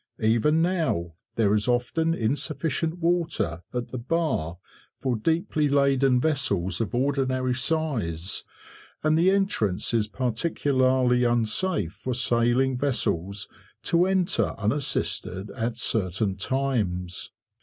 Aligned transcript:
Even 0.23 0.63
now 0.63 1.13
there 1.35 1.53
is 1.53 1.67
often 1.67 2.15
insufficient 2.15 2.97
water 2.97 3.61
at 3.71 3.89
the 3.89 3.99
bar 3.99 4.57
for 4.97 5.15
deeply 5.15 5.69
laden 5.69 6.19
vessels 6.19 6.81
of 6.81 6.95
ordinary 6.95 7.53
size, 7.53 8.43
and 9.03 9.15
the 9.15 9.29
entrance 9.29 9.93
is 9.93 10.07
particularly 10.07 11.23
unsafe 11.23 11.93
for 11.93 12.15
sailing 12.15 12.79
vessels 12.79 13.47
to 13.83 14.07
enter 14.07 14.55
unassisted 14.57 15.51
at 15.51 15.77
certain 15.77 16.35
times. 16.35 17.29